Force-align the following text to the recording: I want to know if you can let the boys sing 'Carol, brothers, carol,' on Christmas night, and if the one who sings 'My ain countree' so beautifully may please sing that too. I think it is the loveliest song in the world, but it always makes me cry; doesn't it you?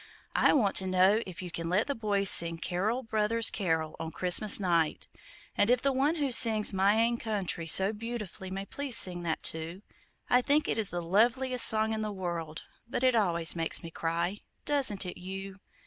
I 0.35 0.51
want 0.53 0.75
to 0.77 0.87
know 0.87 1.21
if 1.27 1.43
you 1.43 1.51
can 1.51 1.69
let 1.69 1.85
the 1.85 1.93
boys 1.93 2.27
sing 2.27 2.57
'Carol, 2.57 3.03
brothers, 3.03 3.51
carol,' 3.51 3.95
on 3.99 4.09
Christmas 4.11 4.59
night, 4.59 5.07
and 5.55 5.69
if 5.69 5.79
the 5.83 5.91
one 5.93 6.15
who 6.15 6.31
sings 6.31 6.73
'My 6.73 6.95
ain 6.95 7.19
countree' 7.19 7.69
so 7.69 7.93
beautifully 7.93 8.49
may 8.49 8.65
please 8.65 8.97
sing 8.97 9.21
that 9.21 9.43
too. 9.43 9.83
I 10.27 10.41
think 10.41 10.67
it 10.67 10.79
is 10.79 10.89
the 10.89 11.03
loveliest 11.03 11.67
song 11.67 11.93
in 11.93 12.01
the 12.01 12.11
world, 12.11 12.63
but 12.89 13.03
it 13.03 13.13
always 13.15 13.55
makes 13.55 13.83
me 13.83 13.91
cry; 13.91 14.39
doesn't 14.65 15.05
it 15.05 15.17
you? 15.19 15.57